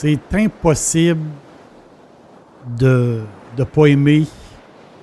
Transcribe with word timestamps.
C'est 0.00 0.20
impossible 0.32 1.26
de 2.78 3.22
ne 3.58 3.64
pas 3.64 3.86
aimer 3.86 4.26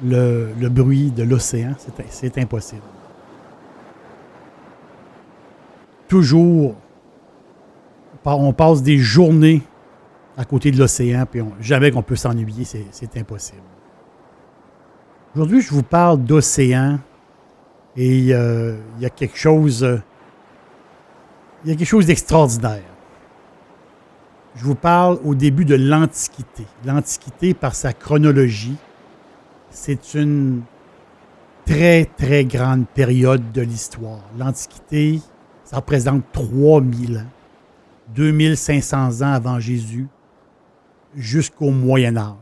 le, 0.02 0.54
le 0.58 0.70
bruit 0.70 1.12
de 1.12 1.24
l'océan. 1.24 1.74
C'est- 2.10 2.38
impossible. 2.38 2.82
Toujours, 6.08 6.76
on 8.24 8.54
passe 8.54 8.82
des 8.84 8.98
journées 8.98 9.64
à 10.38 10.46
côté 10.46 10.72
de 10.72 10.78
l'océan, 10.80 11.26
puis 11.30 11.42
on- 11.42 11.52
jamais 11.60 11.92
qu'on 11.92 12.02
peut 12.02 12.16
s'ennuyer, 12.16 12.64
c'est 12.64 12.86
c'est 12.92 13.18
impossible. 13.18 13.64
Aujourd'hui, 15.36 15.60
je 15.60 15.72
vous 15.72 15.84
parle 15.84 16.24
d'océan 16.24 17.00
et 17.98 18.34
euh, 18.34 18.78
il 18.96 19.04
y 19.04 19.06
a 19.06 19.10
quelque 19.10 19.38
chose, 19.38 19.84
euh, 19.84 19.98
il 21.66 21.72
y 21.72 21.74
a 21.74 21.76
quelque 21.76 21.86
chose 21.86 22.06
d'extraordinaire. 22.06 22.95
Je 24.56 24.64
vous 24.64 24.76
parle 24.76 25.20
au 25.26 25.36
début 25.36 25.66
de 25.66 25.76
l'Antiquité. 25.76 26.66
L'Antiquité, 26.86 27.54
par 27.54 27.76
sa 27.76 27.92
chronologie, 27.92 28.78
c'est 29.70 30.14
une 30.14 30.62
très, 31.66 32.06
très 32.06 32.46
grande 32.46 32.88
période 32.88 33.52
de 33.52 33.62
l'histoire. 33.62 34.22
L'Antiquité, 34.38 35.20
ça 35.66 35.78
représente 35.78 36.24
3000 36.32 37.18
ans, 37.18 37.30
2500 38.16 39.22
ans 39.24 39.34
avant 39.34 39.60
Jésus, 39.60 40.08
jusqu'au 41.16 41.72
Moyen 41.72 42.16
Âge. 42.16 42.36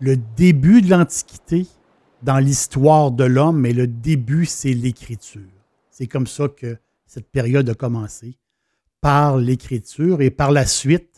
Le 0.00 0.16
début 0.16 0.82
de 0.82 0.90
l'Antiquité, 0.90 1.66
dans 2.22 2.38
l'histoire 2.38 3.12
de 3.12 3.24
l'homme, 3.24 3.60
mais 3.60 3.72
le 3.72 3.86
début, 3.86 4.46
c'est 4.46 4.72
l'écriture. 4.72 5.42
C'est 5.90 6.08
comme 6.08 6.26
ça 6.26 6.48
que 6.48 6.78
cette 7.06 7.28
période 7.30 7.68
a 7.68 7.74
commencé, 7.74 8.36
par 9.00 9.36
l'écriture, 9.36 10.22
et 10.22 10.30
par 10.30 10.52
la 10.52 10.64
suite, 10.64 11.11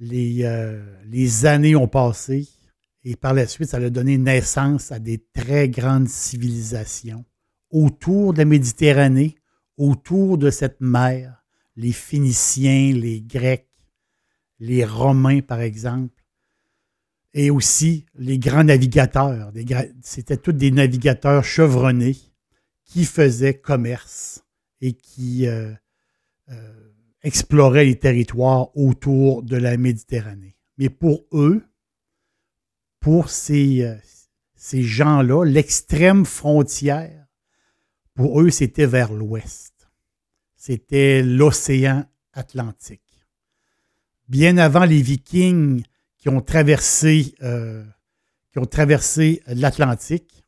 les, 0.00 0.44
euh, 0.44 0.82
les 1.04 1.46
années 1.46 1.76
ont 1.76 1.88
passé, 1.88 2.48
et 3.04 3.16
par 3.16 3.34
la 3.34 3.46
suite, 3.46 3.68
ça 3.68 3.76
a 3.76 3.90
donné 3.90 4.18
naissance 4.18 4.90
à 4.92 4.98
des 4.98 5.18
très 5.32 5.68
grandes 5.68 6.08
civilisations 6.08 7.24
autour 7.70 8.32
de 8.32 8.38
la 8.38 8.44
Méditerranée, 8.44 9.36
autour 9.76 10.36
de 10.38 10.50
cette 10.50 10.80
mer, 10.80 11.44
les 11.76 11.92
Phéniciens, 11.92 12.92
les 12.92 13.20
Grecs, 13.22 13.68
les 14.58 14.84
Romains, 14.84 15.40
par 15.40 15.60
exemple, 15.60 16.22
et 17.32 17.50
aussi 17.50 18.06
les 18.14 18.38
grands 18.38 18.64
navigateurs. 18.64 19.52
C'était 20.02 20.36
tous 20.36 20.52
des 20.52 20.70
navigateurs 20.70 21.44
chevronnés 21.44 22.16
qui 22.84 23.04
faisaient 23.04 23.54
commerce 23.54 24.44
et 24.80 24.92
qui 24.94 25.46
euh, 25.46 25.72
euh, 26.50 26.89
exploraient 27.22 27.84
les 27.84 27.98
territoires 27.98 28.76
autour 28.76 29.42
de 29.42 29.56
la 29.56 29.76
Méditerranée. 29.76 30.56
Mais 30.78 30.88
pour 30.88 31.24
eux, 31.32 31.62
pour 33.00 33.30
ces, 33.30 33.82
euh, 33.82 33.96
ces 34.54 34.82
gens-là, 34.82 35.44
l'extrême 35.44 36.24
frontière, 36.24 37.26
pour 38.14 38.40
eux, 38.40 38.50
c'était 38.50 38.86
vers 38.86 39.12
l'ouest. 39.12 39.90
C'était 40.56 41.22
l'océan 41.22 42.04
Atlantique. 42.32 43.26
Bien 44.28 44.58
avant 44.58 44.84
les 44.84 45.02
Vikings 45.02 45.82
qui 46.18 46.28
ont 46.28 46.42
traversé, 46.42 47.34
euh, 47.42 47.84
l'Atlantique, 49.46 50.44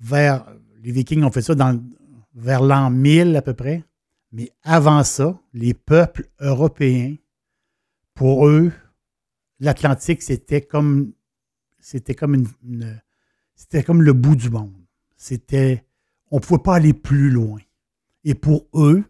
vers 0.00 0.44
les 0.82 0.90
Vikings 0.90 1.22
ont 1.22 1.30
fait 1.30 1.42
ça 1.42 1.54
dans, 1.54 1.80
vers 2.34 2.62
l'an 2.62 2.90
1000 2.90 3.36
à 3.36 3.42
peu 3.42 3.54
près. 3.54 3.84
Mais 4.32 4.50
avant 4.62 5.04
ça, 5.04 5.38
les 5.52 5.74
peuples 5.74 6.28
européens, 6.40 7.16
pour 8.14 8.48
eux, 8.48 8.72
l'Atlantique, 9.60 10.22
c'était 10.22 10.62
comme 10.62 11.12
c'était 11.78 12.14
comme 12.14 12.42
le 14.02 14.12
bout 14.12 14.36
du 14.36 14.48
monde. 14.48 14.86
C'était 15.16 15.84
on 16.30 16.36
ne 16.36 16.40
pouvait 16.40 16.62
pas 16.62 16.76
aller 16.76 16.94
plus 16.94 17.30
loin. 17.30 17.60
Et 18.24 18.34
pour 18.34 18.66
eux, 18.74 19.04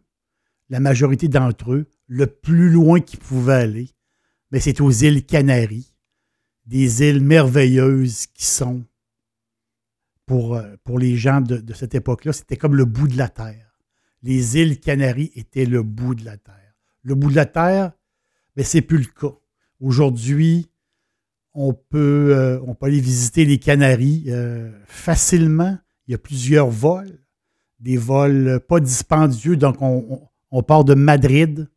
la 0.71 0.81
majorité 0.81 1.29
d'entre 1.29 1.73
eux, 1.73 1.87
le 2.09 2.27
plus 2.27 2.69
loin 2.69 3.01
qu'ils 3.01 3.21
pouvaient 3.21 3.53
aller, 3.53 3.91
mais 4.51 4.59
c'est 4.59 4.81
aux 4.81 4.91
îles 4.91 5.25
Canaries, 5.25 5.95
des 6.67 7.03
îles 7.03 7.21
merveilleuses 7.21 8.27
qui 8.27 8.45
sont, 8.45 8.85
pour, 10.27 10.57
euh, 10.57 10.75
les 10.99 11.17
gens 11.17 11.41
de 11.41 11.73
cette 11.75 11.95
époque-là, 11.95 12.33
c'était 12.33 12.57
comme 12.57 12.75
le 12.75 12.87
bout 12.87 13.07
de 13.07 13.17
la 13.17 13.29
Terre. 13.29 13.72
Les 14.23 14.57
îles 14.59 14.79
Canaries 14.81 15.33
étaient 15.35 15.65
le 15.67 15.83
bout 15.83 16.15
de 16.15 16.25
la 16.25 16.37
Terre. 16.37 16.75
Le 17.03 17.15
bout 17.15 17.31
de 17.31 17.37
la 17.37 17.47
Terre, 17.47 17.93
mais 18.57 18.63
c'est 18.63 18.83
plus 18.83 18.99
le 18.99 19.05
cas. 19.07 19.35
Aujourd'hui, 19.81 20.71
on 21.55 21.75
peut, 21.75 22.35
euh, 22.35 22.61
on 22.67 22.75
peut 22.75 22.87
aller 22.87 23.01
visiter 23.01 23.45
les 23.45 23.59
Canaries 23.59 24.25
euh, 24.29 24.71
facilement. 24.87 25.77
Il 26.07 26.13
y 26.13 26.15
a 26.15 26.19
plusieurs 26.19 26.69
vols, 26.71 27.19
des 27.81 27.97
vols 27.97 28.61
pas 28.69 28.81
dispendieux. 28.81 29.57
Donc, 29.57 29.81
on, 29.83 30.07
on- 30.09 30.29
on 30.55 30.63
part 30.63 30.85
de 30.85 30.93
Madrid 30.95 31.69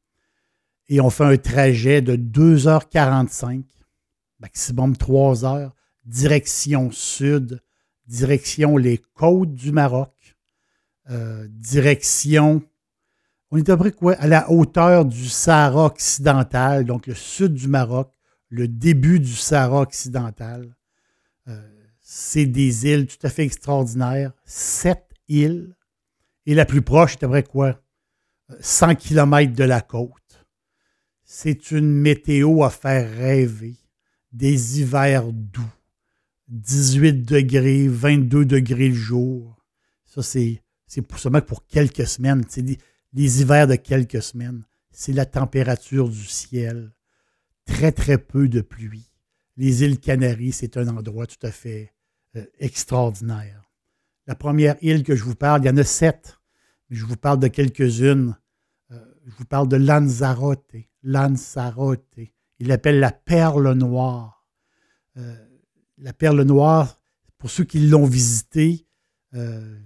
et 0.89 0.99
on 0.99 1.09
fait 1.09 1.23
un 1.23 1.37
trajet 1.37 2.01
de 2.01 2.17
2h45, 2.17 3.63
maximum 4.39 4.97
3 4.97 5.45
heures, 5.45 5.73
direction 6.05 6.91
sud, 6.91 7.61
direction 8.05 8.75
les 8.75 8.97
côtes 9.13 9.55
du 9.55 9.71
Maroc, 9.71 10.11
euh, 11.09 11.47
direction. 11.49 12.63
On 13.51 13.57
est 13.57 13.69
à 13.69 13.77
peu 13.77 13.91
près? 13.91 14.15
À 14.17 14.27
la 14.27 14.51
hauteur 14.51 15.05
du 15.05 15.29
Sahara 15.29 15.85
occidental, 15.85 16.85
donc 16.85 17.07
le 17.07 17.13
sud 17.13 17.53
du 17.53 17.67
Maroc, 17.67 18.11
le 18.49 18.67
début 18.67 19.19
du 19.19 19.33
Sahara 19.33 19.81
occidental. 19.81 20.75
Euh, 21.47 21.61
c'est 22.01 22.45
des 22.45 22.87
îles 22.87 23.07
tout 23.07 23.25
à 23.25 23.29
fait 23.29 23.43
extraordinaires. 23.43 24.31
Sept 24.45 25.05
îles. 25.27 25.75
Et 26.45 26.53
la 26.53 26.65
plus 26.65 26.81
proche 26.81 27.13
est 27.13 27.23
à 27.23 27.27
peu 27.27 27.33
près 27.33 27.43
quoi? 27.43 27.79
Euh, 28.51 28.55
100 28.59 28.95
km 28.95 29.53
de 29.53 29.63
la 29.63 29.81
côte. 29.81 30.45
C'est 31.23 31.71
une 31.71 31.91
météo 31.91 32.63
à 32.63 32.69
faire 32.69 33.09
rêver. 33.17 33.75
Des 34.31 34.79
hivers 34.79 35.31
doux. 35.31 35.71
18 36.49 37.23
degrés, 37.23 37.87
22 37.87 38.45
degrés 38.45 38.89
le 38.89 38.95
jour. 38.95 39.55
Ça, 40.05 40.21
c'est, 40.21 40.61
c'est 40.87 41.01
pour, 41.01 41.19
seulement 41.19 41.41
pour 41.41 41.65
quelques 41.65 42.07
semaines. 42.07 42.43
C'est 42.49 42.61
des, 42.61 42.77
les 43.13 43.41
hivers 43.41 43.67
de 43.67 43.75
quelques 43.75 44.21
semaines. 44.21 44.63
C'est 44.91 45.13
la 45.13 45.25
température 45.25 46.09
du 46.09 46.25
ciel. 46.25 46.91
Très, 47.65 47.91
très 47.91 48.17
peu 48.17 48.47
de 48.47 48.61
pluie. 48.61 49.11
Les 49.57 49.83
îles 49.83 49.99
Canaries, 49.99 50.51
c'est 50.51 50.77
un 50.77 50.87
endroit 50.89 51.25
tout 51.25 51.43
à 51.45 51.51
fait 51.51 51.93
euh, 52.35 52.45
extraordinaire. 52.59 53.63
La 54.27 54.35
première 54.35 54.75
île 54.81 55.03
que 55.03 55.15
je 55.15 55.23
vous 55.23 55.35
parle, 55.35 55.63
il 55.63 55.67
y 55.67 55.69
en 55.69 55.77
a 55.77 55.83
sept, 55.83 56.39
mais 56.89 56.97
je 56.97 57.05
vous 57.05 57.15
parle 57.15 57.39
de 57.39 57.47
quelques-unes. 57.47 58.35
Euh, 58.91 58.99
je 59.25 59.35
vous 59.35 59.45
parle 59.45 59.67
de 59.67 59.77
Lanzarote. 59.77 60.75
Lanzarote. 61.03 62.19
Il 62.59 62.67
l'appelle 62.67 62.99
la 62.99 63.11
perle 63.11 63.73
noire. 63.73 64.45
Euh, 65.17 65.35
la 65.97 66.13
perle 66.13 66.41
noire, 66.43 66.99
pour 67.37 67.49
ceux 67.49 67.63
qui 67.63 67.79
l'ont 67.87 68.05
visité, 68.05 68.85
euh, 69.33 69.79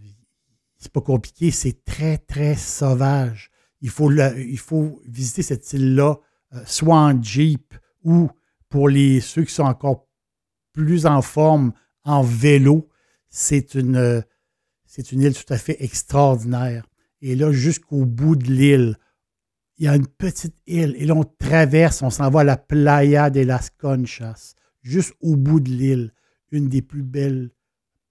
c'est 0.79 0.91
pas 0.91 1.01
compliqué, 1.01 1.51
c'est 1.51 1.83
très, 1.83 2.17
très 2.17 2.55
sauvage. 2.55 3.51
Il 3.81 3.89
faut, 3.89 4.09
la- 4.09 4.37
il 4.37 4.57
faut 4.57 5.01
visiter 5.05 5.41
cette 5.43 5.71
île-là, 5.73 6.17
euh, 6.53 6.63
soit 6.65 6.97
en 6.97 7.21
Jeep 7.21 7.75
ou 8.03 8.29
pour 8.69 8.89
les, 8.89 9.19
ceux 9.19 9.43
qui 9.43 9.53
sont 9.53 9.63
encore 9.63 10.07
plus 10.73 11.05
en 11.05 11.21
forme, 11.21 11.73
en 12.03 12.23
vélo. 12.23 12.89
C'est 13.29 13.75
une, 13.75 13.95
euh, 13.97 14.21
c'est 14.85 15.11
une 15.11 15.21
île 15.21 15.33
tout 15.35 15.53
à 15.53 15.57
fait 15.57 15.77
extraordinaire. 15.83 16.85
Et 17.21 17.35
là, 17.35 17.51
jusqu'au 17.51 18.05
bout 18.05 18.35
de 18.35 18.45
l'île, 18.45 18.95
il 19.77 19.85
y 19.85 19.87
a 19.87 19.95
une 19.95 20.07
petite 20.07 20.55
île. 20.67 20.95
Et 20.97 21.05
là, 21.05 21.13
on 21.15 21.23
traverse, 21.23 22.01
on 22.01 22.09
s'en 22.09 22.29
va 22.29 22.41
à 22.41 22.43
la 22.43 22.57
Playa 22.57 23.29
de 23.29 23.41
las 23.41 23.69
Conchas, 23.69 24.53
juste 24.81 25.13
au 25.21 25.35
bout 25.35 25.59
de 25.59 25.69
l'île, 25.69 26.13
une 26.51 26.67
des 26.69 26.81
plus 26.81 27.03
belles 27.03 27.51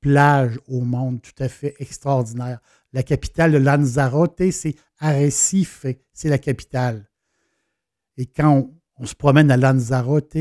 plages 0.08 0.58
au 0.69 0.81
monde, 0.81 1.20
tout 1.20 1.43
à 1.43 1.50
fait 1.50 1.75
extraordinaire. 1.81 2.60
La 2.94 3.02
capitale 3.02 3.52
de 3.52 3.58
Lanzarote, 3.58 4.50
c'est 4.50 4.75
Arrecife, 5.00 5.84
c'est 6.14 6.31
la 6.31 6.38
capitale. 6.38 7.10
Et 8.16 8.25
quand 8.25 8.70
on, 8.96 9.05
se 9.05 9.14
promène 9.14 9.50
à 9.50 9.58
Lanzarote, 9.58 10.38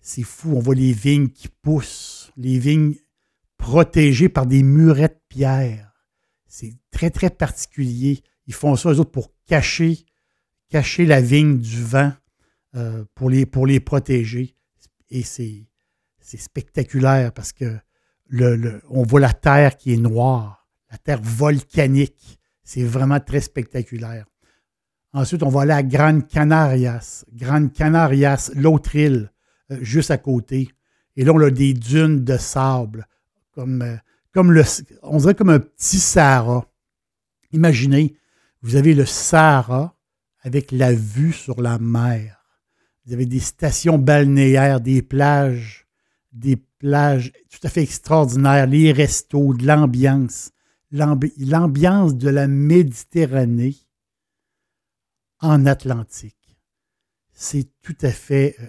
c'est 0.00 0.22
fou, 0.22 0.52
on 0.54 0.60
voit 0.60 0.76
les 0.76 0.92
vignes 0.92 1.28
qui 1.28 1.48
poussent, 1.48 2.30
les 2.36 2.60
vignes 2.60 2.94
protégées 3.56 4.28
par 4.28 4.46
des 4.46 4.62
murets 4.62 5.08
de 5.08 5.20
pierre. 5.28 5.92
C'est 6.46 6.74
très, 6.92 7.10
très 7.10 7.30
particulier. 7.30 8.22
Ils 8.46 8.54
font 8.54 8.76
ça, 8.76 8.92
eux 8.92 9.00
autres, 9.00 9.10
pour 9.10 9.32
cacher, 9.44 10.06
cacher 10.68 11.04
la 11.04 11.20
vigne 11.20 11.58
du 11.58 11.82
vent, 11.82 12.12
euh, 12.76 13.04
pour, 13.16 13.28
les, 13.28 13.44
pour 13.44 13.66
les 13.66 13.80
protéger. 13.80 14.54
Et 15.10 15.24
c'est 15.24 15.66
spectaculaire 16.20 17.32
parce 17.32 17.52
que 17.52 17.76
on 18.30 19.02
voit 19.02 19.20
la 19.20 19.32
terre 19.32 19.76
qui 19.76 19.94
est 19.94 19.98
noire, 19.98 20.66
la 20.90 20.98
terre 20.98 21.20
volcanique. 21.22 22.38
C'est 22.62 22.84
vraiment 22.84 23.20
très 23.20 23.40
spectaculaire. 23.40 24.26
Ensuite, 25.12 25.42
on 25.42 25.48
va 25.48 25.62
aller 25.62 25.72
à 25.72 25.82
Grande 25.82 26.28
Canarias. 26.28 27.24
Grande 27.32 27.72
Canarias, 27.72 28.50
l'autre 28.54 28.94
île, 28.94 29.32
euh, 29.70 29.78
juste 29.80 30.10
à 30.10 30.18
côté. 30.18 30.68
Et 31.16 31.24
là, 31.24 31.32
on 31.32 31.40
a 31.40 31.50
des 31.50 31.72
dunes 31.72 32.24
de 32.24 32.36
sable, 32.36 33.06
comme, 33.52 33.82
euh, 33.82 33.96
comme 34.32 34.52
le, 34.52 34.62
on 35.02 35.16
dirait 35.18 35.34
comme 35.34 35.48
un 35.48 35.58
petit 35.58 35.98
Sahara. 35.98 36.66
Imaginez, 37.52 38.14
vous 38.60 38.76
avez 38.76 38.94
le 38.94 39.06
Sahara 39.06 39.96
avec 40.42 40.72
la 40.72 40.92
vue 40.92 41.32
sur 41.32 41.60
la 41.60 41.78
mer. 41.78 42.38
Vous 43.06 43.14
avez 43.14 43.26
des 43.26 43.40
stations 43.40 43.98
balnéaires, 43.98 44.80
des 44.80 45.00
plages, 45.00 45.86
des 46.32 46.56
plages 46.78 47.32
tout 47.50 47.66
à 47.66 47.68
fait 47.68 47.82
extraordinaires, 47.82 48.66
les 48.66 48.92
restos, 48.92 49.54
de 49.54 49.66
l'ambiance, 49.66 50.52
l'ambiance 50.90 52.14
de 52.16 52.28
la 52.28 52.46
Méditerranée 52.48 53.76
en 55.40 55.66
Atlantique. 55.66 56.34
C'est 57.32 57.68
tout 57.82 57.96
à 58.02 58.10
fait, 58.10 58.56
euh, 58.60 58.66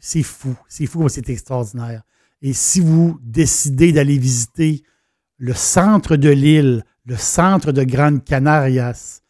c'est 0.00 0.22
fou, 0.22 0.56
c'est 0.68 0.86
fou, 0.86 1.08
c'est 1.08 1.28
extraordinaire. 1.30 2.02
Et 2.42 2.52
si 2.52 2.80
vous 2.80 3.18
décidez 3.22 3.92
d'aller 3.92 4.18
visiter 4.18 4.82
le 5.38 5.54
centre 5.54 6.16
de 6.16 6.28
l'île, 6.28 6.84
le 7.06 7.16
centre 7.16 7.72
de 7.72 7.82
Grande 7.84 8.24
Canarias, 8.24 9.22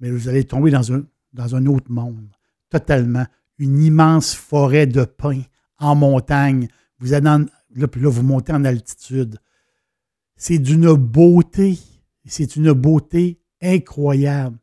mais 0.00 0.10
vous 0.10 0.28
allez 0.28 0.44
tomber 0.44 0.70
dans 0.70 0.92
un, 0.92 1.04
dans 1.32 1.54
un 1.54 1.66
autre 1.66 1.90
monde, 1.90 2.28
totalement. 2.70 3.26
Une 3.58 3.82
immense 3.82 4.34
forêt 4.34 4.86
de 4.86 5.04
pins 5.04 5.42
en 5.78 5.94
montagne. 5.94 6.68
Vous 6.98 7.12
allez 7.12 7.24
là, 7.24 7.38
là, 7.74 8.08
vous 8.08 8.22
montez 8.22 8.52
en 8.52 8.64
altitude. 8.64 9.38
C'est 10.36 10.58
d'une 10.58 10.92
beauté, 10.94 11.78
c'est 12.26 12.56
une 12.56 12.72
beauté 12.72 13.40
incroyable. 13.62 14.58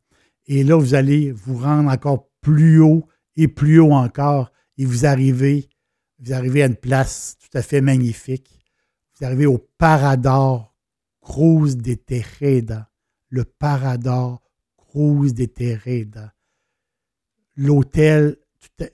Et 0.46 0.64
là, 0.64 0.76
vous 0.76 0.94
allez 0.94 1.32
vous 1.32 1.58
rendre 1.58 1.90
encore 1.90 2.30
plus 2.42 2.80
haut 2.80 3.08
et 3.36 3.48
plus 3.48 3.80
haut 3.80 3.94
encore, 3.94 4.52
et 4.78 4.86
vous 4.86 5.06
arrivez, 5.06 5.70
vous 6.20 6.34
arrivez 6.34 6.64
à 6.64 6.68
une 6.68 6.76
place 6.76 7.38
tout 7.40 7.58
à 7.58 7.62
fait 7.62 7.82
magnifique. 7.82 8.60
Vous 9.18 9.26
arrivez 9.26 9.46
au 9.46 9.58
Parador 9.58 10.76
Cruz 11.22 11.76
de 11.76 11.94
Tejeda. 11.94 12.90
Le 13.30 13.46
Parador 13.46 14.42
Cruz 14.78 15.34
de 15.34 15.46
Tejeda. 15.46 16.34
L'hôtel 17.56 18.38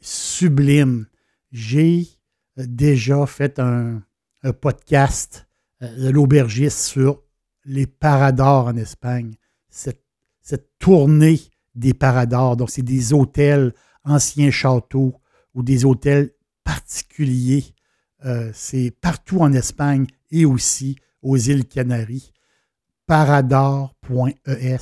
sublime. 0.01 1.07
J'ai 1.51 2.07
déjà 2.67 3.25
fait 3.25 3.59
un, 3.59 4.01
podcast 4.61 5.47
euh, 5.81 6.06
de 6.06 6.09
l'aubergiste 6.09 6.79
sur 6.79 7.23
les 7.65 7.88
paradors 7.88 8.67
en 8.67 8.77
Espagne. 8.77 9.35
Cette, 9.69 10.03
tournée 10.79 11.41
des 11.75 11.94
paradors. 11.94 12.56
Donc, 12.56 12.69
c'est 12.71 12.81
des 12.81 13.13
hôtels, 13.13 13.73
anciens 14.06 14.50
châteaux 14.50 15.13
ou 15.53 15.61
des 15.61 15.83
hôtels 15.83 16.31
particuliers. 16.63 17.65
Euh, 18.25 18.50
c'est 18.53 18.91
partout 18.91 19.41
en 19.41 19.51
Espagne 19.51 20.07
et 20.31 20.45
aussi 20.45 20.95
aux 21.21 21.35
îles 21.38 21.67
Canaries. 21.67 22.31
Parador.es, 23.06 24.77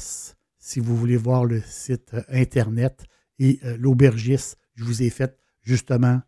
si 0.59 0.79
vous 0.79 0.95
voulez 0.95 1.17
voir 1.17 1.45
le 1.45 1.61
site 1.61 2.15
Internet. 2.29 3.05
Et 3.39 3.59
l'aubergiste, 3.79 4.57
je 4.75 4.83
vous 4.83 5.01
ai 5.01 5.09
fait 5.09 5.37
justement 5.63 6.21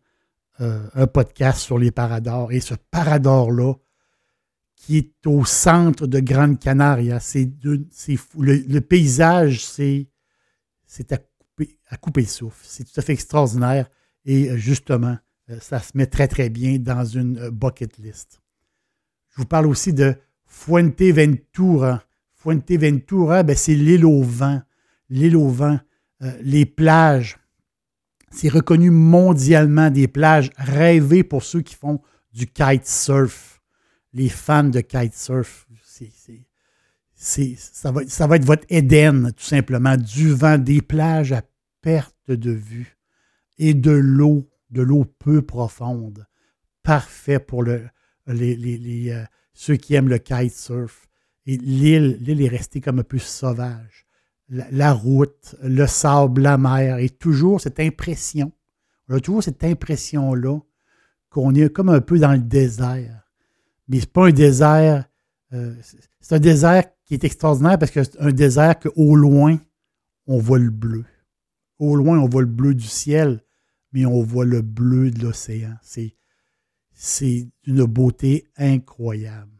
euh, 0.60 0.86
un 0.94 1.06
podcast 1.06 1.60
sur 1.60 1.78
les 1.78 1.90
paradors. 1.90 2.52
Et 2.52 2.60
ce 2.60 2.74
parador-là, 2.90 3.74
qui 4.76 4.98
est 4.98 5.26
au 5.26 5.46
centre 5.46 6.06
de 6.06 6.20
Grande 6.20 6.58
Canaria, 6.58 7.18
c'est. 7.18 7.50
Le, 7.64 8.78
paysage, 8.80 9.64
c'est 9.64 10.06
à 11.12 11.16
couper, 11.16 11.78
à 11.88 11.96
le 12.14 12.24
souffle. 12.24 12.62
C'est 12.62 12.84
tout 12.84 13.00
à 13.00 13.02
fait 13.02 13.14
extraordinaire. 13.14 13.88
Et 14.26 14.50
euh, 14.50 14.56
justement, 14.58 15.16
euh, 15.48 15.58
ça 15.60 15.80
se 15.80 15.92
met 15.94 16.06
très, 16.06 16.28
très 16.28 16.50
bien 16.50 16.78
dans 16.78 17.06
une 17.06 17.48
bucket 17.48 17.96
list. 17.96 18.42
Je 19.30 19.36
vous 19.36 19.46
parle 19.46 19.66
aussi 19.66 19.94
de 19.94 20.14
Fuenteventura. 20.44 22.02
Fuenteventura, 22.34 23.44
ben, 23.44 23.56
c'est 23.56 23.74
l'île 23.74 24.04
au 24.04 24.22
vent. 24.22 24.60
L'île 25.08 25.36
au 25.36 25.48
vent, 25.48 25.80
les 26.42 26.66
plages, 26.66 27.38
c'est 28.30 28.48
reconnu 28.48 28.90
mondialement 28.90 29.90
des 29.90 30.08
plages 30.08 30.50
rêvées 30.56 31.24
pour 31.24 31.42
ceux 31.42 31.62
qui 31.62 31.74
font 31.74 32.00
du 32.32 32.46
kitesurf. 32.46 33.60
Les 34.12 34.28
fans 34.28 34.64
de 34.64 34.80
kitesurf, 34.80 35.66
ça, 37.14 37.92
va, 37.92 38.06
ça 38.06 38.26
va 38.26 38.36
être 38.36 38.44
votre 38.44 38.64
Éden, 38.68 39.32
tout 39.32 39.44
simplement. 39.44 39.96
Du 39.96 40.32
vent, 40.32 40.58
des 40.58 40.80
plages 40.80 41.32
à 41.32 41.42
perte 41.82 42.14
de 42.28 42.50
vue 42.50 42.96
et 43.58 43.74
de 43.74 43.90
l'eau, 43.90 44.48
de 44.70 44.82
l'eau 44.82 45.04
peu 45.04 45.42
profonde. 45.42 46.26
Parfait 46.82 47.38
pour 47.38 47.64
euh, 47.68 49.24
ceux 49.52 49.76
qui 49.76 49.94
aiment 49.94 50.08
le 50.08 50.18
kitesurf. 50.18 51.06
Et 51.46 51.56
l'île, 51.56 52.18
l'île 52.20 52.42
est 52.42 52.48
restée 52.48 52.80
comme 52.80 53.00
un 53.00 53.04
peu 53.04 53.18
sauvage 53.18 54.06
la, 54.50 54.92
route, 54.92 55.54
le 55.62 55.86
sable, 55.86 56.42
la 56.42 56.58
mer, 56.58 56.98
et 56.98 57.08
toujours 57.08 57.60
cette 57.60 57.80
impression, 57.80 58.52
on 59.08 59.14
a 59.14 59.20
toujours 59.20 59.42
cette 59.42 59.64
impression-là 59.64 60.58
qu'on 61.30 61.54
est 61.54 61.72
comme 61.72 61.88
un 61.88 62.00
peu 62.00 62.18
dans 62.18 62.32
le 62.32 62.40
désert. 62.40 63.28
Mais 63.88 63.98
ce 63.98 64.04
n'est 64.04 64.10
pas 64.10 64.26
un 64.26 64.32
désert, 64.32 65.08
euh, 65.52 65.74
c'est 66.20 66.34
un 66.34 66.40
désert 66.40 66.84
qui 67.04 67.14
est 67.14 67.24
extraordinaire 67.24 67.78
parce 67.78 67.90
que 67.90 68.02
c'est 68.02 68.20
un 68.20 68.32
désert 68.32 68.78
qu'au 68.78 69.14
loin, 69.14 69.58
on 70.26 70.38
voit 70.38 70.58
le 70.58 70.70
bleu. 70.70 71.04
Au 71.78 71.96
loin, 71.96 72.18
on 72.18 72.28
voit 72.28 72.42
le 72.42 72.46
bleu 72.46 72.74
du 72.74 72.86
ciel, 72.86 73.42
mais 73.92 74.04
on 74.04 74.22
voit 74.22 74.44
le 74.44 74.62
bleu 74.62 75.10
de 75.10 75.22
l'océan. 75.22 75.74
C'est, 75.82 76.14
c'est 76.92 77.48
une 77.64 77.84
beauté 77.84 78.46
incroyable. 78.56 79.50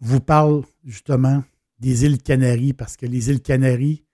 Vous 0.00 0.20
parle 0.20 0.64
justement 0.84 1.44
des 1.82 2.04
îles 2.04 2.22
Canaries, 2.22 2.74
parce 2.74 2.96
que 2.96 3.06
les 3.06 3.28
îles 3.28 3.42
Canaries, 3.42 4.04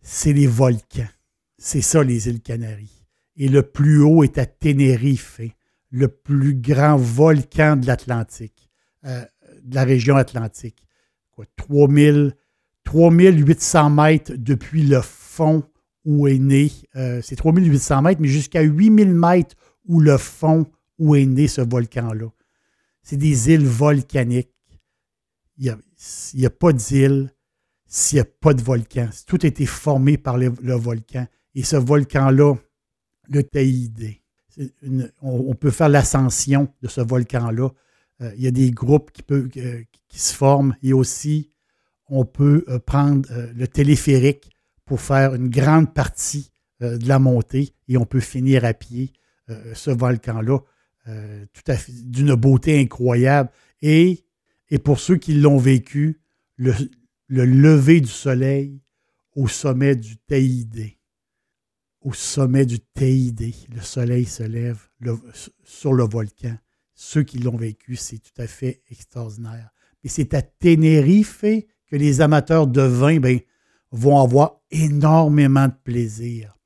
c'est 0.00 0.32
les 0.32 0.46
volcans. 0.46 1.12
C'est 1.58 1.82
ça, 1.82 2.02
les 2.02 2.26
îles 2.26 2.40
Canaries. 2.40 3.04
Et 3.36 3.48
le 3.48 3.62
plus 3.62 4.00
haut 4.00 4.24
est 4.24 4.38
à 4.38 4.46
Tenerife, 4.46 5.42
le 5.90 6.08
plus 6.08 6.54
grand 6.54 6.96
volcan 6.96 7.76
de 7.76 7.86
l'Atlantique, 7.86 8.70
euh, 9.04 9.24
de 9.62 9.74
la 9.74 9.84
région 9.84 10.16
atlantique. 10.16 10.86
Quoi, 11.32 11.44
3000, 11.56 12.34
3800 12.84 13.90
mètres 13.90 14.32
depuis 14.34 14.84
le 14.84 15.02
fond 15.02 15.64
où 16.06 16.26
est 16.28 16.38
né. 16.38 16.72
Euh, 16.96 17.20
c'est 17.22 17.36
3800 17.36 18.02
mètres, 18.02 18.22
mais 18.22 18.28
jusqu'à 18.28 18.62
8000 18.62 19.12
mètres 19.12 19.54
où 19.84 20.00
le 20.00 20.16
fond 20.16 20.66
où 20.98 21.14
est 21.14 21.26
né 21.26 21.46
ce 21.46 21.60
volcan-là. 21.60 22.30
C'est 23.02 23.18
des 23.18 23.50
îles 23.50 23.66
volcaniques. 23.66 24.48
S'il 26.04 26.40
n'y 26.40 26.46
a 26.46 26.50
pas 26.50 26.72
d'île, 26.72 27.32
s'il 27.86 28.16
n'y 28.16 28.20
a 28.20 28.26
pas 28.26 28.52
de 28.52 28.62
volcan. 28.62 29.08
Tout 29.26 29.38
a 29.42 29.46
été 29.46 29.64
formé 29.64 30.18
par 30.18 30.36
le, 30.36 30.48
volcan. 30.74 31.26
Et 31.54 31.62
ce 31.62 31.76
volcan-là, 31.76 32.54
le 33.28 33.42
Taïdé, 33.42 34.20
on, 35.22 35.54
peut 35.54 35.70
faire 35.70 35.88
l'ascension 35.88 36.68
de 36.82 36.88
ce 36.88 37.00
volcan-là. 37.00 37.70
Euh, 38.20 38.32
il 38.36 38.42
y 38.42 38.46
a 38.46 38.50
des 38.50 38.70
groupes 38.70 39.10
euh, 39.30 39.48
qui 40.08 40.20
se 40.20 40.34
forment 40.34 40.76
et 40.82 40.92
aussi 40.92 41.50
on 42.08 42.26
peut 42.26 42.64
euh, 42.68 42.78
prendre 42.78 43.26
le 43.54 43.66
téléphérique 43.66 44.50
pour 44.84 45.00
faire 45.00 45.34
une 45.34 45.48
grande 45.48 45.94
partie 45.94 46.52
de 46.80 47.08
la 47.08 47.18
montée 47.18 47.74
et 47.88 47.96
on 47.96 48.04
peut 48.04 48.20
finir 48.20 48.64
à 48.66 48.74
pied 48.74 49.12
ce 49.72 49.90
volcan-là 49.90 50.58
tout 51.06 51.72
d'une 51.88 52.34
beauté 52.34 52.78
incroyable. 52.78 53.50
Et 53.80 54.23
et 54.70 54.78
pour 54.78 54.98
ceux 54.98 55.16
qui 55.16 55.34
l'ont 55.34 55.58
vécu, 55.58 56.20
le, 56.56 56.72
lever 57.28 58.00
du 58.00 58.10
soleil 58.10 58.80
au 59.34 59.48
sommet 59.48 59.96
du 59.96 60.16
Taïdé. 60.16 60.98
au 62.00 62.12
sommet 62.12 62.66
du 62.66 62.78
TID. 62.80 63.54
Le 63.74 63.80
soleil 63.80 64.26
se 64.26 64.42
lève 64.42 64.78
sur 65.64 65.94
le 65.94 66.04
volcan. 66.04 66.56
Ceux 66.94 67.22
qui 67.22 67.38
l'ont 67.38 67.56
vécu, 67.56 67.96
c'est 67.96 68.18
tout 68.18 68.40
à 68.40 68.46
fait 68.46 68.82
extraordinaire. 68.90 69.70
Et 70.04 70.08
c'est 70.08 70.34
à 70.34 70.42
Tenerife 70.42 71.40
que 71.86 71.96
les 71.96 72.20
amateurs 72.20 72.66
de 72.66 72.82
vin 72.82 73.18
ben, 73.18 73.40
vont 73.90 74.20
avoir 74.20 74.60
énormément 74.70 75.66
de 75.66 75.74
plaisir. 75.82 76.58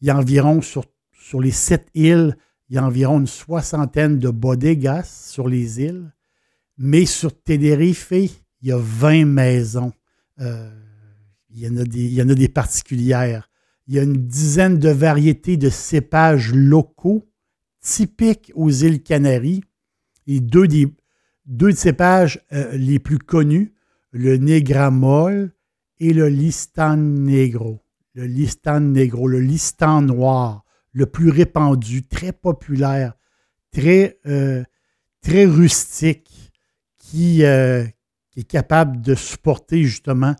Il 0.00 0.06
y 0.06 0.10
a 0.10 0.16
environ, 0.16 0.60
sur 0.62 1.40
les 1.40 1.50
sept 1.50 1.88
îles, 1.94 2.36
il 2.68 2.76
y 2.76 2.78
a 2.78 2.84
environ 2.84 3.20
une 3.20 3.26
soixantaine 3.26 4.18
de 4.18 4.30
bodegas 4.30 5.28
sur 5.30 5.48
les 5.48 5.80
îles. 5.80 6.13
Mais 6.76 7.06
sur 7.06 7.42
Tenerife, 7.42 8.12
il 8.12 8.30
y 8.62 8.72
a 8.72 8.78
20 8.78 9.26
maisons. 9.26 9.92
Euh, 10.40 10.70
il, 11.50 11.60
y 11.60 11.68
en 11.68 11.76
a 11.76 11.84
des, 11.84 12.04
il 12.04 12.14
y 12.14 12.22
en 12.22 12.28
a 12.28 12.34
des 12.34 12.48
particulières. 12.48 13.50
Il 13.86 13.94
y 13.94 13.98
a 13.98 14.02
une 14.02 14.26
dizaine 14.26 14.78
de 14.78 14.88
variétés 14.88 15.56
de 15.56 15.68
cépages 15.68 16.52
locaux 16.52 17.28
typiques 17.80 18.50
aux 18.54 18.70
îles 18.70 19.02
Canaries. 19.02 19.62
Et 20.26 20.40
deux 20.40 20.66
des, 20.66 20.88
deux 21.46 21.72
cépages 21.72 22.40
euh, 22.52 22.72
les 22.72 22.98
plus 22.98 23.18
connus, 23.18 23.74
le 24.10 24.36
Negramol 24.38 25.52
et 25.98 26.12
le 26.12 26.28
Listan 26.28 26.96
Negro. 26.96 27.80
Le 28.14 28.26
Listan 28.26 28.80
Negro, 28.80 29.28
le 29.28 29.40
Listan 29.40 30.02
noir, 30.02 30.64
le 30.92 31.06
plus 31.06 31.30
répandu, 31.30 32.06
très 32.06 32.32
populaire, 32.32 33.14
très, 33.72 34.18
euh, 34.26 34.62
très 35.20 35.44
rustique, 35.44 36.33
qui, 37.14 37.44
euh, 37.44 37.84
qui, 38.30 38.40
est 38.40 38.44
capable 38.44 39.00
de 39.00 39.14
supporter 39.14 39.84
justement 39.84 40.34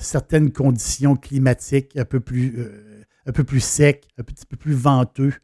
certaines 0.00 0.50
conditions 0.50 1.14
climatiques 1.14 1.94
un 1.98 2.06
peu 2.06 2.18
plus, 2.18 2.66
un 3.26 3.32
peu 3.32 3.44
plus 3.44 3.60
secs, 3.60 4.08
un 4.16 4.22
petit 4.22 4.46
peu 4.46 4.56
plus 4.56 4.72
venteux. 4.72 5.34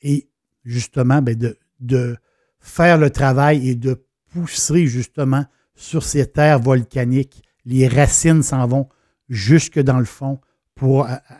et 0.00 0.28
justement, 0.64 1.22
ben 1.22 1.36
de, 1.80 2.16
faire 2.58 2.98
le 2.98 3.10
travail 3.10 3.68
et 3.68 3.74
de 3.74 4.04
pousser 4.32 4.86
justement 4.86 5.44
sur 5.74 6.02
ces 6.02 6.26
terres 6.26 6.60
volcaniques. 6.60 7.42
Les 7.64 7.88
racines 7.88 8.42
s'en 8.42 8.66
vont 8.66 8.88
jusque 9.28 9.80
dans 9.80 9.98
le 9.98 10.04
fond 10.04 10.40
pour, 10.74 11.06
euh, 11.06 11.14
euh, 11.14 11.34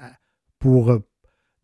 pour 0.58 0.90
euh, 0.90 0.98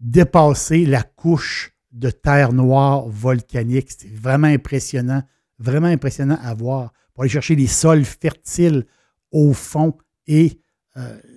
dépasser 0.01 0.85
la 0.85 1.03
couche 1.03 1.73
de 1.93 2.11
terre 2.11 2.53
noire 2.53 3.09
volcanique. 3.09 3.91
C'est 3.91 4.15
vraiment 4.15 4.47
impressionnant, 4.47 5.23
vraiment 5.59 5.89
impressionnant 5.89 6.39
à 6.43 6.55
voir. 6.55 6.93
Pour 7.15 7.23
aller 7.23 7.31
chercher 7.31 7.57
les 7.57 7.67
sols 7.67 8.05
fertiles 8.05 8.87
au 9.33 9.53
fond 9.53 9.97
et 10.27 10.61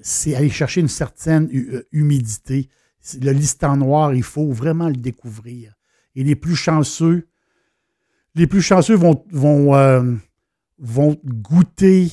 c'est 0.02 0.34
aller 0.34 0.50
chercher 0.50 0.82
une 0.82 0.88
certaine 0.88 1.48
humidité. 1.92 2.68
Le 3.22 3.32
listan 3.32 3.78
noir, 3.78 4.16
il 4.16 4.24
faut 4.24 4.52
vraiment 4.52 4.88
le 4.88 4.96
découvrir. 4.96 5.76
Et 6.16 6.24
les 6.24 6.36
plus 6.36 6.56
chanceux 6.56 7.28
les 8.36 8.48
plus 8.48 8.62
chanceux 8.62 8.96
vont, 8.96 9.24
vont, 9.32 9.76
euh, 9.76 10.16
vont 10.78 11.20
goûter 11.26 12.12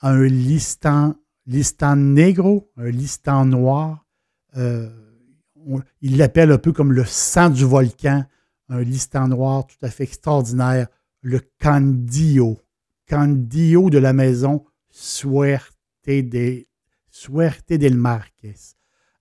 un 0.00 0.24
listan, 0.24 1.14
listan 1.46 1.96
negro, 1.96 2.70
un 2.76 2.90
listan 2.90 3.44
noir. 3.44 4.06
Euh, 4.56 4.88
il 6.00 6.16
l'appelle 6.16 6.50
un 6.50 6.58
peu 6.58 6.72
comme 6.72 6.92
le 6.92 7.04
sang 7.04 7.50
du 7.50 7.64
volcan, 7.64 8.24
un 8.68 8.82
listan 8.82 9.28
noir 9.28 9.66
tout 9.66 9.76
à 9.82 9.90
fait 9.90 10.04
extraordinaire, 10.04 10.88
le 11.22 11.40
Candio. 11.58 12.60
Candio 13.06 13.90
de 13.90 13.98
la 13.98 14.12
maison 14.12 14.64
Suerte, 14.90 15.72
de, 16.06 16.66
del 17.70 17.96
Marquez. 17.96 18.76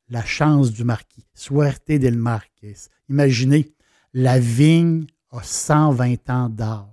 La 0.09 0.25
chance 0.25 0.73
du 0.73 0.83
marquis. 0.83 1.25
Suerte 1.33 1.97
del 1.97 2.17
Marquez. 2.17 2.89
Imaginez 3.07 3.73
la 4.13 4.39
vigne 4.39 5.05
a 5.29 5.41
120 5.41 6.29
ans 6.29 6.49
d'âge. 6.49 6.87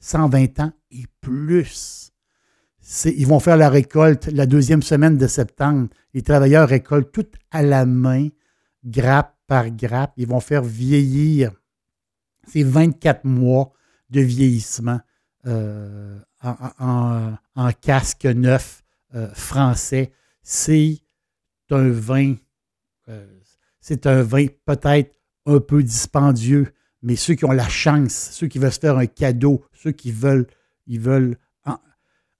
120 0.00 0.60
ans 0.60 0.72
et 0.90 1.04
plus. 1.20 2.12
Ils 3.06 3.26
vont 3.26 3.40
faire 3.40 3.56
la 3.56 3.70
récolte 3.70 4.26
la 4.26 4.44
deuxième 4.44 4.82
semaine 4.82 5.16
de 5.16 5.26
septembre. 5.26 5.88
Les 6.12 6.20
travailleurs 6.20 6.68
récoltent 6.68 7.12
tout 7.12 7.26
à 7.50 7.62
la 7.62 7.86
main, 7.86 8.28
grappe 8.84 9.38
par 9.46 9.70
grappe. 9.70 10.12
Ils 10.18 10.28
vont 10.28 10.40
faire 10.40 10.62
vieillir 10.62 11.52
ces 12.46 12.62
24 12.62 13.24
mois 13.24 13.72
de 14.14 14.20
vieillissement 14.20 15.00
euh, 15.46 16.18
en, 16.42 17.36
casque 17.80 18.24
neuf 18.24 18.82
euh, 19.14 19.28
français. 19.34 20.12
C'est 20.42 21.00
un 21.70 21.90
vin, 21.90 22.34
euh, 23.08 23.26
c'est 23.80 24.06
un 24.06 24.22
vin 24.22 24.46
peut-être 24.64 25.14
un 25.46 25.60
peu 25.60 25.82
dispendieux, 25.82 26.72
mais 27.02 27.16
ceux 27.16 27.34
qui 27.34 27.44
ont 27.44 27.52
la 27.52 27.68
chance, 27.68 28.30
ceux 28.32 28.46
qui 28.46 28.58
veulent 28.58 28.72
se 28.72 28.78
faire 28.78 28.98
un 28.98 29.06
cadeau, 29.06 29.64
ceux 29.72 29.92
qui 29.92 30.12
veulent, 30.12 30.46
ils 30.86 31.00
veulent 31.00 31.36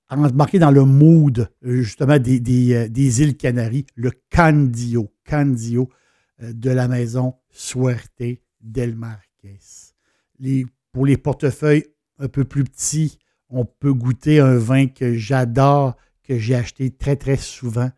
embarquer 0.09 0.59
dans 0.59 0.71
le 0.71 0.85
mood 0.85 1.51
justement 1.63 2.19
des, 2.19 2.75
euh, 2.75 2.89
des, 2.89 3.23
îles 3.23 3.37
Canaries, 3.37 3.87
le 3.97 4.13
Candio, 4.31 5.13
Candio 5.25 5.89
de 6.41 6.71
la 6.71 6.89
maison 6.89 7.35
Suerte 7.51 8.23
del 8.61 8.97
Marquez. 8.97 9.59
Les, 10.39 10.67
pour 10.95 11.05
les 11.05 11.17
portefeuilles 11.17 11.85
un 12.21 12.29
peu 12.29 12.45
plus 12.45 12.63
petits, 12.63 13.19
on 13.51 13.65
peut 13.65 13.93
goûter 13.93 14.39
un 14.39 14.57
vin 14.57 14.87
que 14.87 15.15
j'adore, 15.15 15.97
que 16.23 16.39
j'ai 16.39 16.55
acheté 16.55 16.91
très 16.93 17.17
très 17.17 17.37
souvent, 17.37 17.91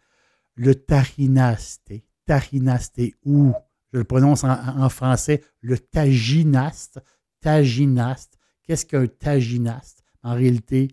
le 0.54 0.74
Tarinaste. 0.74 1.92
Tarinaste 2.24 3.00
ou 3.24 3.52
je 3.92 3.98
le 3.98 4.04
prononce 4.04 4.44
en, 4.44 4.88
français, 4.88 5.42
le 5.60 5.78
taginaste. 5.78 6.98
Taginaste. 7.40 8.38
Qu'est-ce 8.62 8.86
qu'un 8.86 9.06
taginaste? 9.06 10.02
En 10.22 10.34
réalité, 10.34 10.88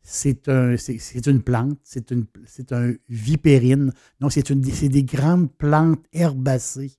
c'est 0.00 0.48
un, 0.48 0.76
une 1.26 1.42
plante, 1.42 1.78
c'est 1.82 2.12
une, 2.12 2.24
un 2.70 2.94
vipérine. 3.08 3.92
Donc, 4.20 4.32
c'est, 4.32 4.88
des 4.88 5.04
grandes 5.04 5.52
plantes 5.52 6.06
herbacées, 6.12 6.96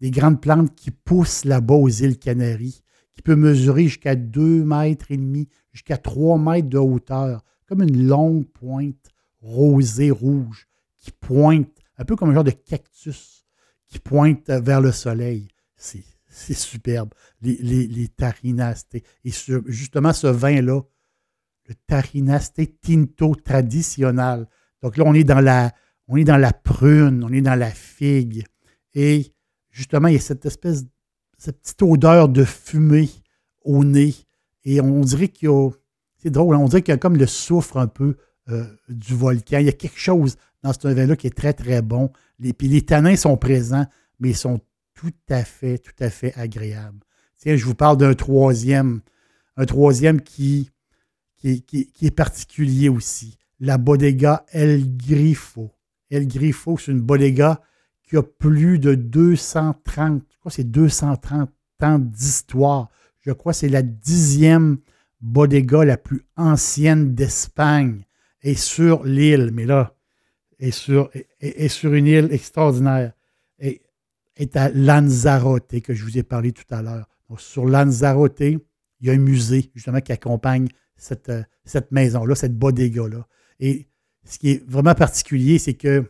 des 0.00 0.10
grandes 0.10 0.40
plantes 0.40 0.74
qui 0.74 0.90
poussent 0.90 1.44
là-bas 1.44 1.74
aux 1.74 1.88
îles 1.88 2.18
Canaries, 2.18 2.82
peuvent 3.22 3.38
mesurer 3.38 3.84
jusqu'à 3.84 4.14
2 4.14 4.64
mètres 4.64 5.10
et 5.10 5.16
demi, 5.16 5.48
jusqu'à 5.72 5.96
3 5.96 6.38
mètres 6.38 6.68
de 6.68 6.78
hauteur, 6.78 7.44
comme 7.66 7.82
une 7.82 8.06
longue 8.06 8.46
pointe 8.46 9.10
rosée 9.40 10.10
rouge 10.10 10.68
qui 10.96 11.12
pointe, 11.12 11.70
un 11.98 12.04
peu 12.04 12.16
comme 12.16 12.30
un 12.30 12.34
genre 12.34 12.44
de 12.44 12.50
cactus 12.50 13.44
qui 13.86 13.98
pointe 13.98 14.48
vers 14.50 14.80
le 14.80 14.92
soleil. 14.92 15.48
C'est, 15.76 16.04
superbe. 16.54 17.10
Les, 17.42 17.56
les. 17.86 18.08
Et 19.24 19.30
justement, 19.66 20.12
ce 20.12 20.26
vin-là, 20.26 20.80
le 21.68 21.74
tarinaste 21.86 22.60
tinto 22.80 23.34
traditionnel. 23.34 24.46
Donc 24.82 24.96
là, 24.96 25.04
on 25.06 25.14
est 25.14 25.24
dans 25.24 25.40
la, 25.40 25.72
on 26.08 26.16
est 26.16 26.24
dans 26.24 26.36
la 26.36 26.52
prune, 26.52 27.24
on 27.24 27.32
est 27.32 27.40
dans 27.40 27.54
la 27.54 27.70
figue. 27.70 28.44
Et 28.94 29.32
justement, 29.70 30.08
il 30.08 30.14
y 30.14 30.18
a 30.18 30.20
cette 30.20 30.46
espèce, 30.46 30.84
cette 31.40 31.62
petite 31.62 31.82
odeur 31.82 32.28
de 32.28 32.44
fumée 32.44 33.08
au 33.62 33.82
nez. 33.82 34.14
Et 34.64 34.80
on 34.80 35.00
dirait 35.00 35.28
qu'il 35.28 35.48
y 35.48 35.50
a, 35.50 35.70
c'est 36.18 36.30
drôle, 36.30 36.54
on 36.54 36.68
dirait 36.68 36.82
qu'il 36.82 36.92
y 36.92 36.94
a 36.94 36.98
comme 36.98 37.16
le 37.16 37.26
soufre 37.26 37.78
un 37.78 37.86
peu 37.86 38.16
euh, 38.50 38.66
du 38.90 39.14
volcan. 39.14 39.58
Il 39.58 39.66
y 39.66 39.70
a 39.70 39.72
quelque 39.72 39.98
chose 39.98 40.36
dans 40.62 40.74
ce 40.74 40.86
vin-là 40.86 41.16
qui 41.16 41.26
est 41.26 41.36
très, 41.36 41.54
très 41.54 41.80
bon. 41.80 42.10
Les, 42.38 42.52
puis 42.52 42.68
les 42.68 42.82
tanins 42.82 43.16
sont 43.16 43.38
présents, 43.38 43.86
mais 44.20 44.30
ils 44.30 44.36
sont 44.36 44.60
tout 44.94 45.14
à 45.30 45.42
fait, 45.42 45.78
tout 45.78 45.94
à 45.98 46.10
fait 46.10 46.34
agréables. 46.36 47.00
Tiens, 47.38 47.56
je 47.56 47.64
vous 47.64 47.74
parle 47.74 47.96
d'un 47.96 48.12
troisième, 48.12 49.00
un 49.56 49.64
troisième 49.64 50.20
qui, 50.20 50.70
qui, 51.38 51.64
est 52.02 52.14
particulier 52.14 52.90
aussi. 52.90 53.38
La 53.60 53.78
bodega 53.78 54.44
El 54.52 54.94
Grifo. 54.98 55.70
El 56.10 56.28
Grifo, 56.28 56.76
c'est 56.76 56.92
une 56.92 57.00
bodega 57.00 57.62
qui 58.10 58.16
a 58.16 58.22
plus 58.22 58.78
de 58.80 58.94
230, 58.96 60.22
je 60.28 60.38
crois 60.40 60.50
c'est 60.50 60.64
230 60.64 61.48
ans 61.82 61.98
d'histoire. 61.98 62.88
Je 63.20 63.30
crois 63.30 63.52
que 63.52 63.58
c'est 63.58 63.68
la 63.68 63.82
dixième 63.82 64.78
bodega 65.20 65.84
la 65.84 65.96
plus 65.96 66.26
ancienne 66.36 67.14
d'Espagne 67.14 68.04
et 68.42 68.54
sur 68.54 69.04
l'île. 69.04 69.50
Mais 69.52 69.64
là, 69.64 69.94
sur, 70.70 71.10
est, 71.40 71.68
sur 71.68 71.94
une 71.94 72.06
île 72.06 72.28
extraordinaire. 72.32 73.12
Et 73.60 73.82
est 74.36 74.56
à 74.56 74.70
Lanzarote, 74.70 75.80
que 75.80 75.94
je 75.94 76.02
vous 76.04 76.18
ai 76.18 76.22
parlé 76.22 76.52
tout 76.52 76.64
à 76.70 76.82
l'heure. 76.82 77.08
sur 77.38 77.64
Lanzarote, 77.64 78.40
il 78.40 78.60
y 79.02 79.10
a 79.10 79.12
un 79.12 79.18
musée, 79.18 79.70
justement, 79.74 80.00
qui 80.00 80.12
accompagne 80.12 80.66
cette, 80.96 81.28
euh, 81.28 81.42
cette 81.64 81.92
maison-là, 81.92 82.34
cette 82.34 82.58
bodega-là. 82.58 83.26
Et 83.60 83.86
ce 84.24 84.38
qui 84.38 84.50
est 84.50 84.68
vraiment 84.68 84.94
particulier, 84.94 85.58
c'est 85.58 85.74
que, 85.74 86.04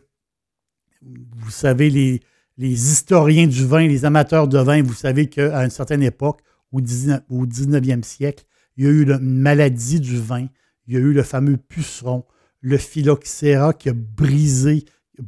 vous 1.01 1.51
savez, 1.51 1.89
les, 1.89 2.19
historiens 2.57 3.47
du 3.47 3.65
vin, 3.65 3.87
les 3.87 4.05
amateurs 4.05 4.47
de 4.47 4.59
vin, 4.59 4.81
vous 4.83 4.93
savez 4.93 5.27
qu'à 5.27 5.63
une 5.63 5.69
certaine 5.69 6.03
époque, 6.03 6.41
au, 6.71 6.81
19, 6.81 7.21
au 7.29 7.45
19e 7.45 8.03
siècle, 8.03 8.45
il 8.77 8.85
y 8.85 8.87
a 8.87 8.91
eu 8.91 9.03
une 9.03 9.17
maladie 9.19 9.99
du 9.99 10.17
vin, 10.17 10.47
il 10.87 10.93
y 10.93 10.97
a 10.97 10.99
eu 10.99 11.13
le 11.13 11.23
fameux 11.23 11.57
puceron, 11.57 12.25
le 12.61 12.77
phylloxéra 12.77 13.73
qui 13.73 13.89
a 13.89 13.93
brisé, 13.93 14.85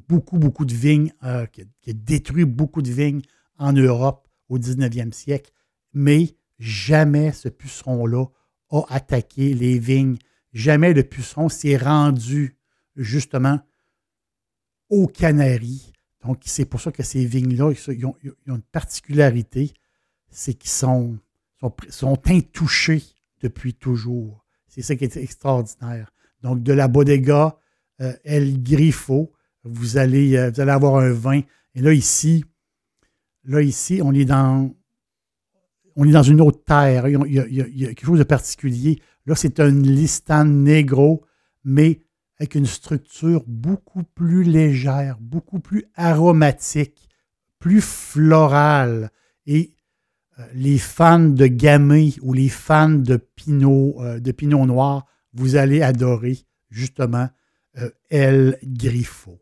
beaucoup, 0.07 0.37
beaucoup 0.37 0.65
de 0.65 0.73
vignes, 0.73 1.11
euh, 1.23 1.45
qui, 1.47 1.61
a, 1.61 1.93
détruit 1.93 2.45
beaucoup 2.45 2.81
de 2.81 2.91
vignes 2.91 3.21
en 3.57 3.73
Europe 3.73 4.27
au 4.49 4.57
19e 4.57 5.11
siècle, 5.11 5.51
mais 5.93 6.35
jamais 6.59 7.31
ce 7.31 7.49
puceron-là 7.49 8.25
a 8.71 8.85
attaqué 8.89 9.53
les 9.53 9.79
vignes. 9.79 10.17
Jamais 10.53 10.93
le 10.93 11.03
puceron 11.03 11.49
s'est 11.49 11.77
rendu 11.77 12.57
justement 12.95 13.59
aux 14.93 15.07
Canaries. 15.07 15.91
Donc, 16.23 16.41
c'est 16.45 16.65
pour 16.65 16.79
ça 16.79 16.91
que 16.91 17.03
ces 17.03 17.25
vignes-là, 17.25 17.71
ils, 17.89 18.05
ont, 18.05 18.15
une 18.45 18.61
particularité, 18.61 19.73
c'est 20.29 20.53
qu'ils 20.53 20.69
sont, 20.69 21.17
sont, 21.89 22.21
intouchés 22.27 23.03
depuis 23.41 23.73
toujours. 23.73 24.45
C'est 24.67 24.83
ça 24.83 24.95
qui 24.95 25.03
est 25.03 25.17
extraordinaire. 25.17 26.11
Donc, 26.43 26.61
de 26.61 26.73
la 26.73 26.87
bodega 26.87 27.57
euh, 28.01 28.13
El 28.23 28.61
Grifo, 28.61 29.33
vous 29.63 29.97
allez, 29.97 30.37
euh, 30.37 30.51
vous 30.51 30.61
allez 30.61 30.71
avoir 30.71 30.97
un 30.97 31.11
vin. 31.11 31.41
Et 31.75 31.81
là, 31.81 31.91
ici, 31.91 32.45
là, 33.45 33.61
ici, 33.61 33.99
on 34.03 34.13
est 34.13 34.25
dans, 34.25 34.73
on 35.95 36.07
est 36.07 36.11
dans 36.11 36.23
une 36.23 36.39
autre 36.39 36.63
terre. 36.63 37.07
Il 37.07 37.33
y, 37.33 37.61
a, 37.61 37.87
quelque 37.87 38.05
chose 38.05 38.19
de 38.19 38.23
particulier. 38.23 39.01
Là, 39.25 39.35
c'est 39.35 39.59
un 39.59 39.71
listan 39.71 40.45
negro, 40.45 41.23
mais 41.63 41.99
avec 42.39 42.55
une 42.55 42.65
structure 42.65 43.43
beaucoup 43.47 44.03
plus 44.03 44.43
légère, 44.43 45.17
beaucoup 45.19 45.59
plus 45.59 45.85
aromatique, 45.95 47.09
plus 47.59 47.81
florale. 47.81 49.11
Et 49.45 49.75
euh, 50.39 50.43
les 50.53 50.77
fans 50.77 51.19
de 51.19 51.47
Gamay 51.47 52.13
ou 52.21 52.33
les 52.33 52.49
fans 52.49 52.89
de 52.89 53.17
Pinot, 53.17 53.95
euh, 53.99 54.19
de 54.19 54.31
Pinot 54.31 54.65
Noir, 54.65 55.05
vous 55.33 55.55
allez 55.55 55.81
adorer 55.81 56.39
justement 56.69 57.29
El 58.09 58.59
Grifo. 58.63 59.39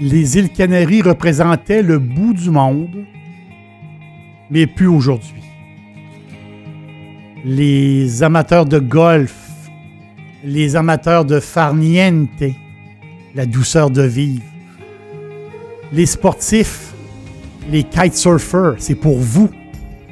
les 0.00 0.38
îles 0.38 0.50
Canaries 0.50 1.02
représentaient 1.02 1.82
le 1.82 1.98
bout 1.98 2.34
du 2.34 2.50
monde, 2.50 3.04
mais 4.50 4.66
plus 4.66 4.86
aujourd'hui. 4.86 5.42
Les 7.44 8.22
amateurs 8.22 8.66
de 8.66 8.78
golf, 8.78 9.34
les 10.44 10.74
amateurs 10.76 11.24
de 11.24 11.38
farniente, 11.40 12.42
la 13.34 13.46
douceur 13.46 13.90
de 13.90 14.02
vivre, 14.02 14.42
les 15.92 16.06
sportifs, 16.06 16.92
les 17.70 17.84
kitesurfers, 17.84 18.74
c'est 18.78 18.94
pour 18.94 19.18
vous. 19.18 19.50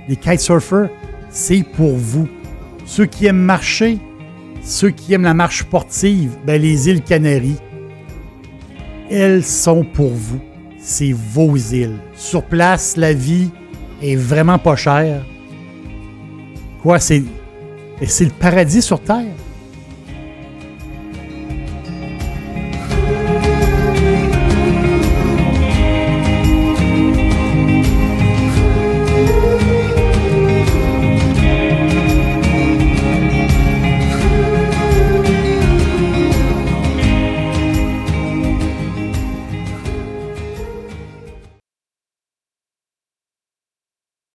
Les 0.09 0.17
kitesurfers, 0.17 0.89
c'est 1.31 1.65
pour 1.65 1.97
vous. 1.97 2.29
Ceux 2.85 3.07
qui 3.07 3.27
aiment 3.27 3.43
marcher, 3.43 3.99
ceux 4.63 4.91
qui 4.91 5.13
aiment 5.13 5.25
la 5.25 5.35
marche 5.35 5.61
sportive, 5.61 6.37
ben 6.47 6.61
les 6.63 6.89
îles 6.89 7.03
Canaries, 7.03 7.59
elles 9.11 9.45
sont 9.45 9.85
pour 9.85 10.11
vous. 10.11 10.41
C'est 10.79 11.13
vos 11.13 11.57
îles. 11.57 11.99
Sur 12.15 12.45
place, 12.45 12.97
la 12.97 13.13
vie 13.13 13.51
est 14.01 14.17
vraiment 14.17 14.59
pas 14.59 14.77
chère. 14.77 15.25
Quoi, 16.87 17.01
c'est, 17.01 17.25
c'est 18.07 18.27
le 18.27 18.31
paradis 18.31 18.81
sur 18.81 19.01
Terre? 19.01 19.25